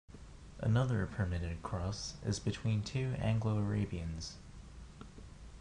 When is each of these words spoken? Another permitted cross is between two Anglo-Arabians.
Another 0.57 1.05
permitted 1.05 1.61
cross 1.61 2.15
is 2.25 2.39
between 2.39 2.81
two 2.81 3.13
Anglo-Arabians. 3.19 4.35